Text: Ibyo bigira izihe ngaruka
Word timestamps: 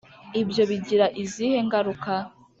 Ibyo 0.41 0.63
bigira 0.69 1.05
izihe 1.23 1.57
ngaruka 1.67 2.13